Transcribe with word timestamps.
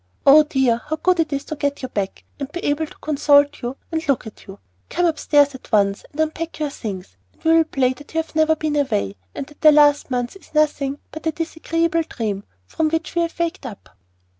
Oh, 0.25 0.41
dear! 0.41 0.77
how 0.87 0.95
good 0.95 1.19
it 1.19 1.31
is 1.31 1.45
to 1.45 1.55
get 1.55 1.83
you 1.83 1.87
back, 1.87 2.23
and 2.39 2.51
be 2.51 2.63
able 2.65 2.87
to 2.87 2.97
consult 3.03 3.61
you 3.61 3.77
and 3.91 4.07
look 4.07 4.25
at 4.25 4.47
you! 4.47 4.57
Come 4.89 5.05
upstairs 5.05 5.53
at 5.53 5.71
once, 5.71 6.05
and 6.11 6.19
unpack 6.19 6.57
your 6.57 6.71
things, 6.71 7.17
and 7.33 7.43
we 7.43 7.51
will 7.51 7.63
play 7.65 7.93
that 7.93 8.11
you 8.15 8.19
have 8.23 8.33
never 8.35 8.55
been 8.55 8.75
away, 8.77 9.15
and 9.35 9.45
that 9.45 9.61
the 9.61 9.71
last 9.71 10.09
month 10.09 10.35
is 10.35 10.55
nothing 10.55 10.97
but 11.11 11.27
a 11.27 11.31
disagreeable 11.31 12.01
dream 12.01 12.45
from 12.65 12.89
which 12.89 13.13
we 13.13 13.21
have 13.21 13.37
waked 13.37 13.63
up." 13.67 13.89